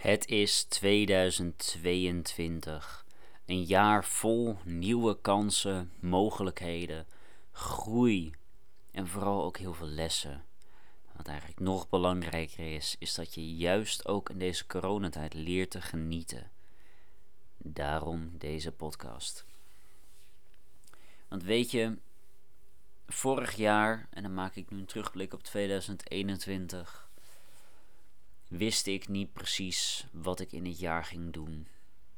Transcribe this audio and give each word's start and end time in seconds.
Het 0.00 0.28
is 0.28 0.64
2022. 0.64 3.04
Een 3.46 3.64
jaar 3.64 4.04
vol 4.04 4.56
nieuwe 4.64 5.20
kansen, 5.20 5.92
mogelijkheden, 5.98 7.06
groei 7.52 8.34
en 8.90 9.08
vooral 9.08 9.44
ook 9.44 9.58
heel 9.58 9.74
veel 9.74 9.86
lessen. 9.86 10.44
Wat 11.16 11.26
eigenlijk 11.26 11.60
nog 11.60 11.88
belangrijker 11.88 12.74
is, 12.74 12.96
is 12.98 13.14
dat 13.14 13.34
je 13.34 13.56
juist 13.56 14.08
ook 14.08 14.30
in 14.30 14.38
deze 14.38 14.66
coronatijd 14.66 15.34
leert 15.34 15.70
te 15.70 15.80
genieten. 15.80 16.50
Daarom 17.56 18.30
deze 18.38 18.72
podcast. 18.72 19.44
Want 21.28 21.42
weet 21.42 21.70
je, 21.70 21.98
vorig 23.06 23.56
jaar, 23.56 24.08
en 24.10 24.22
dan 24.22 24.34
maak 24.34 24.54
ik 24.54 24.70
nu 24.70 24.78
een 24.78 24.86
terugblik 24.86 25.32
op 25.32 25.42
2021 25.42 27.09
wist 28.50 28.86
ik 28.86 29.08
niet 29.08 29.32
precies 29.32 30.06
wat 30.12 30.40
ik 30.40 30.52
in 30.52 30.66
het 30.66 30.78
jaar 30.78 31.04
ging 31.04 31.32
doen. 31.32 31.68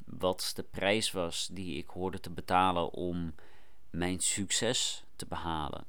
Wat 0.06 0.52
de 0.55 0.62
prijs 0.62 1.11
was 1.11 1.48
die 1.52 1.77
ik 1.77 1.89
hoorde 1.89 2.20
te 2.20 2.30
betalen 2.30 2.93
om 2.93 3.34
mijn 3.91 4.20
succes 4.20 5.05
te 5.16 5.27
behalen. 5.27 5.84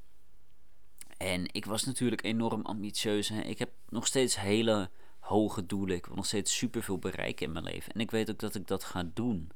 En 1.18 1.54
ik 1.54 1.66
was 1.66 1.84
natuurlijk 1.84 2.24
enorm 2.24 2.62
ambitieus. 2.62 3.30
Hè. 3.30 3.42
Ik 3.42 3.60
heb 3.60 3.72
nog 3.90 4.08
steeds 4.08 4.40
hele 4.40 4.90
hoge 5.20 5.66
doelen. 5.66 5.96
Ik 5.96 6.06
wil 6.06 6.16
nog 6.16 6.26
steeds 6.26 6.58
superveel 6.58 7.00
bereiken 7.00 7.46
in 7.46 7.52
mijn 7.52 7.66
leven. 7.66 7.94
En 7.94 8.00
ik 8.00 8.12
weet 8.12 8.30
ook 8.30 8.40
dat 8.40 8.56
ik 8.56 8.68
dat 8.68 8.84
ga 8.84 9.10
doen. 9.14 9.52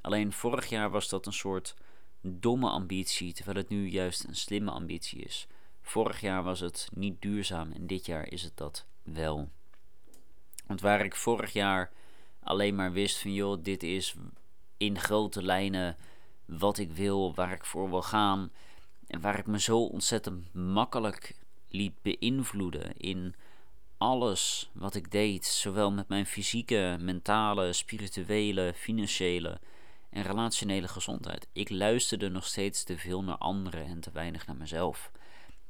Alleen 0.00 0.32
vorig 0.32 0.68
jaar 0.68 0.90
was 0.90 1.08
dat 1.08 1.26
een 1.26 1.32
soort 1.32 1.74
domme 2.20 2.68
ambitie, 2.68 3.32
terwijl 3.32 3.56
het 3.56 3.68
nu 3.68 3.88
juist 3.88 4.24
een 4.24 4.36
slimme 4.36 4.70
ambitie 4.70 5.20
is. 5.20 5.46
Vorig 5.82 6.20
jaar 6.20 6.42
was 6.42 6.60
het 6.60 6.88
niet 6.92 7.22
duurzaam 7.22 7.72
en 7.72 7.86
dit 7.86 8.06
jaar 8.06 8.32
is 8.32 8.42
het 8.42 8.56
dat 8.56 8.86
wel. 9.02 9.50
Want 10.66 10.80
waar 10.80 11.04
ik 11.04 11.14
vorig 11.14 11.52
jaar 11.52 11.90
alleen 12.42 12.74
maar 12.74 12.92
wist 12.92 13.18
van 13.18 13.32
joh, 13.32 13.62
dit 13.62 13.82
is 13.82 14.14
in 14.76 14.98
grote 14.98 15.42
lijnen 15.42 15.96
wat 16.44 16.78
ik 16.78 16.92
wil, 16.92 17.34
waar 17.34 17.52
ik 17.52 17.64
voor 17.64 17.90
wil 17.90 18.02
gaan. 18.02 18.50
En 19.06 19.20
waar 19.20 19.38
ik 19.38 19.46
me 19.46 19.60
zo 19.60 19.78
ontzettend 19.78 20.54
makkelijk 20.54 21.34
liet 21.68 22.02
beïnvloeden 22.02 22.96
in 22.96 23.34
alles 23.98 24.70
wat 24.72 24.94
ik 24.94 25.10
deed. 25.10 25.46
Zowel 25.46 25.92
met 25.92 26.08
mijn 26.08 26.26
fysieke, 26.26 26.96
mentale, 27.00 27.72
spirituele, 27.72 28.72
financiële 28.76 29.60
en 30.10 30.22
relationele 30.22 30.88
gezondheid. 30.88 31.46
Ik 31.52 31.70
luisterde 31.70 32.28
nog 32.28 32.46
steeds 32.46 32.84
te 32.84 32.98
veel 32.98 33.22
naar 33.22 33.36
anderen 33.36 33.86
en 33.86 34.00
te 34.00 34.10
weinig 34.12 34.46
naar 34.46 34.56
mezelf. 34.56 35.10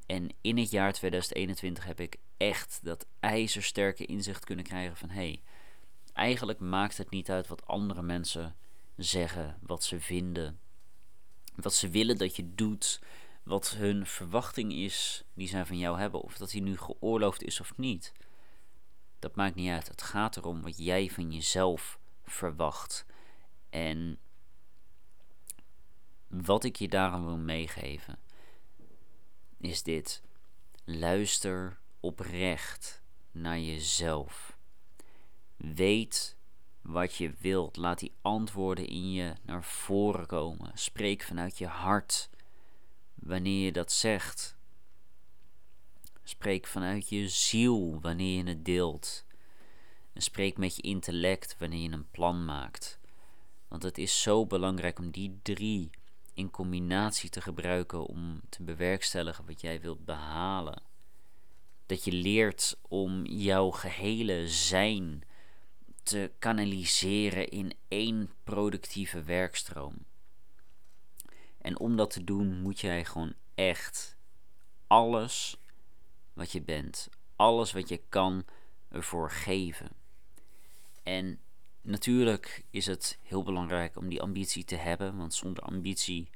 En 0.07 0.35
in 0.41 0.59
het 0.59 0.71
jaar 0.71 0.93
2021 0.93 1.85
heb 1.85 2.01
ik 2.01 2.17
echt 2.37 2.81
dat 2.83 3.07
ijzersterke 3.21 4.05
inzicht 4.05 4.45
kunnen 4.45 4.65
krijgen 4.65 4.97
van 4.97 5.09
hé, 5.09 5.15
hey, 5.15 5.43
eigenlijk 6.13 6.59
maakt 6.61 6.97
het 6.97 7.11
niet 7.11 7.31
uit 7.31 7.47
wat 7.47 7.67
andere 7.67 8.03
mensen 8.03 8.57
zeggen, 8.97 9.59
wat 9.63 9.85
ze 9.85 10.01
vinden, 10.01 10.61
wat 11.55 11.75
ze 11.75 11.89
willen 11.89 12.19
dat 12.19 12.37
je 12.37 12.55
doet, 12.55 13.01
wat 13.43 13.71
hun 13.71 14.07
verwachting 14.07 14.73
is 14.73 15.25
die 15.35 15.49
zij 15.49 15.67
van 15.67 15.79
jou 15.79 15.99
hebben, 15.99 16.21
of 16.21 16.37
dat 16.37 16.51
die 16.51 16.63
nu 16.63 16.77
geoorloofd 16.79 17.43
is 17.43 17.61
of 17.61 17.77
niet. 17.77 18.13
Dat 19.19 19.37
maakt 19.37 19.55
niet 19.55 19.71
uit. 19.71 19.89
Het 19.89 20.03
gaat 20.03 20.37
erom 20.37 20.63
wat 20.63 20.79
jij 20.79 21.11
van 21.11 21.33
jezelf 21.33 21.99
verwacht. 22.25 23.07
En 23.71 24.19
wat 26.27 26.65
ik 26.65 26.77
je 26.77 26.89
daarom 26.89 27.25
wil 27.25 27.37
meegeven 27.37 28.19
is 29.65 29.83
dit. 29.83 30.23
Luister 30.85 31.79
oprecht 32.01 33.03
naar 33.33 33.59
jezelf. 33.59 34.57
Weet 35.57 36.37
wat 36.83 37.15
je 37.15 37.33
wilt. 37.39 37.77
Laat 37.77 37.99
die 37.99 38.13
antwoorden 38.23 38.87
in 38.87 39.13
je 39.13 39.33
naar 39.43 39.65
voren 39.65 40.27
komen. 40.27 40.71
Spreek 40.75 41.23
vanuit 41.23 41.59
je 41.59 41.67
hart 41.67 42.31
wanneer 43.15 43.65
je 43.65 43.73
dat 43.73 43.93
zegt. 43.93 44.57
Spreek 46.23 46.67
vanuit 46.67 47.09
je 47.09 47.29
ziel 47.29 48.01
wanneer 48.01 48.37
je 48.37 48.49
het 48.49 48.65
deelt. 48.65 49.25
En 50.13 50.23
spreek 50.23 50.57
met 50.57 50.77
je 50.77 50.83
intellect 50.83 51.57
wanneer 51.59 51.83
je 51.83 51.91
een 51.91 52.11
plan 52.11 52.45
maakt. 52.45 52.99
Want 53.69 53.83
het 53.83 53.99
is 53.99 54.23
zo 54.23 54.47
belangrijk 54.47 54.99
om 54.99 55.11
die 55.11 55.39
drie 55.43 55.91
in 56.35 56.51
combinatie 56.51 57.31
te 57.31 57.41
gebruiken 57.41 58.07
om 58.07 58.41
te 58.49 58.63
bewerkstelligen 58.63 59.47
wat 59.47 59.61
jij 59.61 59.81
wilt 59.81 60.05
behalen. 60.05 60.83
Dat 61.87 62.05
je 62.05 62.13
leert 62.13 62.77
om 62.89 63.27
jouw 63.27 63.71
gehele 63.71 64.49
zijn 64.49 65.23
te 66.03 66.33
kanaliseren 66.39 67.49
in 67.49 67.73
één 67.89 68.31
productieve 68.45 69.23
werkstroom. 69.23 69.95
En 71.59 71.79
om 71.79 71.97
dat 71.97 72.11
te 72.11 72.25
doen 72.25 72.61
moet 72.61 72.81
jij 72.81 73.05
gewoon 73.05 73.35
echt 73.55 74.17
alles 74.87 75.57
wat 76.33 76.53
je 76.53 76.63
bent, 76.63 77.09
alles 77.37 77.73
wat 77.73 77.89
je 77.89 78.01
kan, 78.09 78.45
ervoor 78.89 79.31
geven. 79.31 79.89
En 81.03 81.41
natuurlijk 81.85 82.65
is 82.71 82.87
het 82.87 83.19
heel 83.23 83.43
belangrijk 83.43 83.97
om 83.97 84.09
die 84.09 84.23
ambitie 84.23 84.65
te 84.65 84.77
hebben, 84.77 85.17
want 85.17 85.35
zonder 85.35 85.63
ambitie 85.63 86.31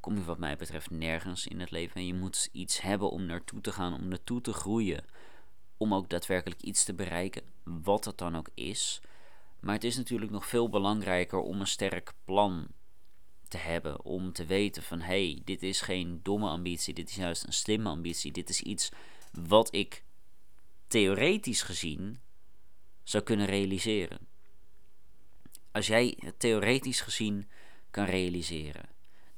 kom 0.00 0.14
je 0.14 0.24
wat 0.24 0.38
mij 0.38 0.56
betreft 0.56 0.90
nergens 0.90 1.46
in 1.46 1.60
het 1.60 1.70
leven. 1.70 1.96
En 1.96 2.06
je 2.06 2.14
moet 2.14 2.48
iets 2.52 2.80
hebben 2.80 3.10
om 3.10 3.26
naartoe 3.26 3.60
te 3.60 3.72
gaan, 3.72 3.94
om 3.94 4.08
naartoe 4.08 4.40
te 4.40 4.52
groeien, 4.52 5.04
om 5.76 5.94
ook 5.94 6.08
daadwerkelijk 6.08 6.62
iets 6.62 6.84
te 6.84 6.94
bereiken, 6.94 7.42
wat 7.62 8.04
het 8.04 8.18
dan 8.18 8.36
ook 8.36 8.48
is. 8.54 9.00
Maar 9.60 9.74
het 9.74 9.84
is 9.84 9.96
natuurlijk 9.96 10.30
nog 10.30 10.46
veel 10.46 10.68
belangrijker 10.68 11.38
om 11.38 11.60
een 11.60 11.66
sterk 11.66 12.12
plan 12.24 12.66
te 13.48 13.58
hebben, 13.58 14.04
om 14.04 14.32
te 14.32 14.44
weten 14.44 14.82
van 14.82 15.00
hé, 15.00 15.30
hey, 15.30 15.42
dit 15.44 15.62
is 15.62 15.80
geen 15.80 16.20
domme 16.22 16.48
ambitie, 16.48 16.94
dit 16.94 17.08
is 17.08 17.16
juist 17.16 17.46
een 17.46 17.52
slimme 17.52 17.88
ambitie, 17.88 18.32
dit 18.32 18.48
is 18.48 18.60
iets 18.60 18.90
wat 19.32 19.74
ik 19.74 20.04
theoretisch 20.86 21.62
gezien 21.62 22.20
zou 23.02 23.24
kunnen 23.24 23.46
realiseren 23.46 24.32
als 25.74 25.86
jij 25.86 26.16
het 26.18 26.38
theoretisch 26.38 27.00
gezien 27.00 27.48
kan 27.90 28.04
realiseren, 28.04 28.88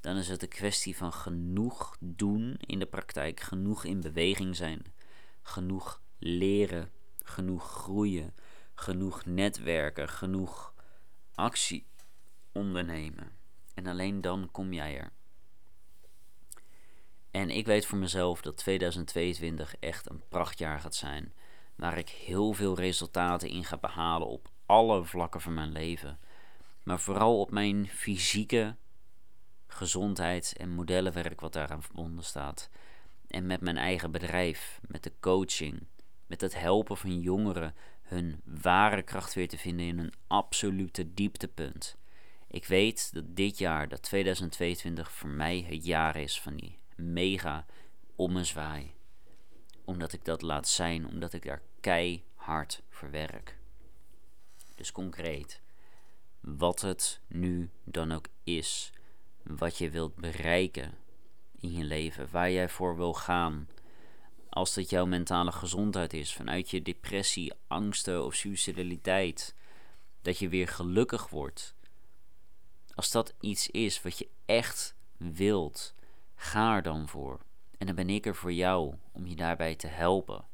dan 0.00 0.16
is 0.16 0.28
het 0.28 0.42
een 0.42 0.48
kwestie 0.48 0.96
van 0.96 1.12
genoeg 1.12 1.96
doen 2.00 2.56
in 2.60 2.78
de 2.78 2.86
praktijk, 2.86 3.40
genoeg 3.40 3.84
in 3.84 4.00
beweging 4.00 4.56
zijn, 4.56 4.82
genoeg 5.42 6.02
leren, 6.18 6.90
genoeg 7.18 7.70
groeien, 7.70 8.34
genoeg 8.74 9.24
netwerken, 9.24 10.08
genoeg 10.08 10.74
actie 11.34 11.86
ondernemen. 12.52 13.32
En 13.74 13.86
alleen 13.86 14.20
dan 14.20 14.48
kom 14.50 14.72
jij 14.72 14.98
er. 14.98 15.12
En 17.30 17.50
ik 17.50 17.66
weet 17.66 17.86
voor 17.86 17.98
mezelf 17.98 18.40
dat 18.40 18.56
2022 18.56 19.76
echt 19.80 20.10
een 20.10 20.22
prachtjaar 20.28 20.80
gaat 20.80 20.94
zijn. 20.94 21.32
Waar 21.74 21.98
ik 21.98 22.08
heel 22.08 22.52
veel 22.52 22.74
resultaten 22.74 23.48
in 23.48 23.64
ga 23.64 23.76
behalen 23.76 24.28
op 24.28 24.54
alle 24.66 25.04
vlakken 25.04 25.40
van 25.40 25.54
mijn 25.54 25.72
leven 25.72 26.18
maar 26.86 27.00
vooral 27.00 27.40
op 27.40 27.50
mijn 27.50 27.88
fysieke 27.88 28.76
gezondheid 29.66 30.54
en 30.56 30.74
modellenwerk 30.74 31.40
wat 31.40 31.52
daaraan 31.52 31.82
verbonden 31.82 32.24
staat. 32.24 32.70
En 33.28 33.46
met 33.46 33.60
mijn 33.60 33.76
eigen 33.76 34.10
bedrijf, 34.10 34.80
met 34.88 35.02
de 35.02 35.12
coaching, 35.20 35.86
met 36.26 36.40
het 36.40 36.58
helpen 36.58 36.96
van 36.96 37.20
jongeren 37.20 37.74
hun 38.02 38.40
ware 38.44 39.02
kracht 39.02 39.34
weer 39.34 39.48
te 39.48 39.58
vinden 39.58 39.86
in 39.86 39.98
een 39.98 40.12
absolute 40.26 41.14
dieptepunt. 41.14 41.96
Ik 42.48 42.64
weet 42.64 43.14
dat 43.14 43.36
dit 43.36 43.58
jaar, 43.58 43.88
dat 43.88 44.02
2022, 44.02 45.12
voor 45.12 45.30
mij 45.30 45.64
het 45.68 45.84
jaar 45.84 46.16
is 46.16 46.40
van 46.40 46.56
die 46.56 46.78
mega 46.96 47.66
ommezwaai. 48.16 48.94
Omdat 49.84 50.12
ik 50.12 50.24
dat 50.24 50.42
laat 50.42 50.68
zijn, 50.68 51.06
omdat 51.06 51.32
ik 51.32 51.42
daar 51.44 51.62
keihard 51.80 52.82
voor 52.88 53.10
werk. 53.10 53.56
Dus 54.76 54.92
concreet 54.92 55.60
wat 56.46 56.80
het 56.80 57.20
nu 57.26 57.70
dan 57.84 58.12
ook 58.12 58.26
is, 58.44 58.92
wat 59.42 59.78
je 59.78 59.90
wilt 59.90 60.14
bereiken 60.14 60.94
in 61.60 61.72
je 61.72 61.84
leven, 61.84 62.28
waar 62.30 62.50
jij 62.50 62.68
voor 62.68 62.96
wil 62.96 63.14
gaan. 63.14 63.68
Als 64.48 64.74
het 64.74 64.90
jouw 64.90 65.06
mentale 65.06 65.52
gezondheid 65.52 66.12
is, 66.12 66.34
vanuit 66.34 66.70
je 66.70 66.82
depressie, 66.82 67.52
angsten 67.66 68.24
of 68.24 68.34
suicidaliteit, 68.34 69.54
dat 70.22 70.38
je 70.38 70.48
weer 70.48 70.68
gelukkig 70.68 71.28
wordt. 71.28 71.74
Als 72.94 73.10
dat 73.10 73.34
iets 73.40 73.70
is 73.70 74.02
wat 74.02 74.18
je 74.18 74.28
echt 74.44 74.94
wilt, 75.16 75.94
ga 76.34 76.76
er 76.76 76.82
dan 76.82 77.08
voor. 77.08 77.40
En 77.78 77.86
dan 77.86 77.94
ben 77.94 78.10
ik 78.10 78.26
er 78.26 78.34
voor 78.34 78.52
jou 78.52 78.94
om 79.12 79.26
je 79.26 79.36
daarbij 79.36 79.74
te 79.74 79.86
helpen. 79.86 80.44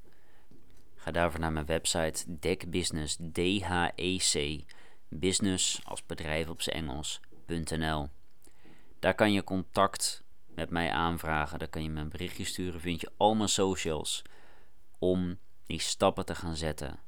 Ga 1.03 1.11
daarvoor 1.11 1.41
naar 1.41 1.53
mijn 1.53 1.67
website 1.67 2.39
Deckbusiness, 2.39 3.17
D-H-E-C 3.33 4.65
business 5.09 5.81
als 5.85 6.07
bedrijf 6.07 6.49
op 6.49 6.61
Engels.nl. 6.61 8.09
Daar 8.99 9.15
kan 9.15 9.33
je 9.33 9.45
contact 9.45 10.23
met 10.47 10.71
mij 10.71 10.91
aanvragen. 10.91 11.59
Daar 11.59 11.69
kan 11.69 11.83
je 11.83 11.89
een 11.89 12.09
berichtje 12.09 12.45
sturen. 12.45 12.81
Vind 12.81 13.01
je 13.01 13.11
al 13.17 13.35
mijn 13.35 13.49
socials 13.49 14.23
om 14.99 15.39
die 15.67 15.81
stappen 15.81 16.25
te 16.25 16.35
gaan 16.35 16.57
zetten 16.57 16.99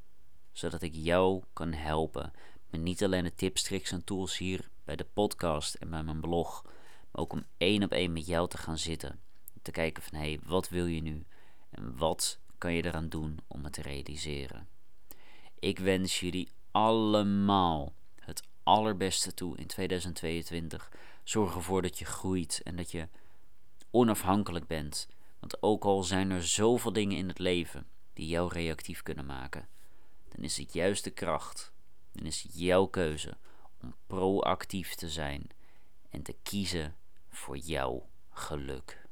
zodat 0.52 0.82
ik 0.82 0.92
jou 0.94 1.42
kan 1.52 1.72
helpen 1.72 2.32
met 2.70 2.80
niet 2.80 3.04
alleen 3.04 3.24
de 3.24 3.34
tips, 3.34 3.62
tricks 3.62 3.92
en 3.92 4.04
tools 4.04 4.38
hier 4.38 4.68
bij 4.84 4.96
de 4.96 5.06
podcast 5.12 5.74
en 5.74 5.90
bij 5.90 6.02
mijn 6.02 6.20
blog, 6.20 6.62
maar 6.62 7.22
ook 7.22 7.32
om 7.32 7.44
één 7.56 7.82
op 7.82 7.92
één 7.92 8.12
met 8.12 8.26
jou 8.26 8.48
te 8.48 8.58
gaan 8.58 8.78
zitten. 8.78 9.20
Te 9.62 9.70
kijken 9.70 10.02
van 10.02 10.18
hé, 10.18 10.24
hey, 10.24 10.40
wat 10.44 10.68
wil 10.68 10.86
je 10.86 11.00
nu 11.00 11.26
en 11.70 11.96
wat 11.96 12.38
kan 12.64 12.74
je 12.74 12.84
eraan 12.84 13.08
doen 13.08 13.38
om 13.46 13.64
het 13.64 13.72
te 13.72 13.82
realiseren. 13.82 14.68
Ik 15.58 15.78
wens 15.78 16.20
jullie 16.20 16.48
allemaal 16.70 17.94
het 18.18 18.42
allerbeste 18.62 19.34
toe 19.34 19.56
in 19.56 19.66
2022. 19.66 20.92
Zorg 21.24 21.54
ervoor 21.54 21.82
dat 21.82 21.98
je 21.98 22.04
groeit 22.04 22.60
en 22.62 22.76
dat 22.76 22.90
je 22.90 23.08
onafhankelijk 23.90 24.66
bent. 24.66 25.08
Want 25.38 25.62
ook 25.62 25.84
al 25.84 26.02
zijn 26.02 26.30
er 26.30 26.46
zoveel 26.46 26.92
dingen 26.92 27.16
in 27.16 27.28
het 27.28 27.38
leven 27.38 27.86
die 28.12 28.26
jou 28.26 28.52
reactief 28.52 29.02
kunnen 29.02 29.26
maken, 29.26 29.68
dan 30.28 30.44
is 30.44 30.56
het 30.56 30.72
juist 30.72 31.04
de 31.04 31.10
kracht, 31.10 31.72
dan 32.12 32.26
is 32.26 32.42
het 32.42 32.58
jouw 32.58 32.86
keuze 32.86 33.36
om 33.80 33.94
proactief 34.06 34.94
te 34.94 35.08
zijn 35.08 35.46
en 36.10 36.22
te 36.22 36.36
kiezen 36.42 36.96
voor 37.28 37.56
jouw 37.56 38.08
geluk. 38.30 39.03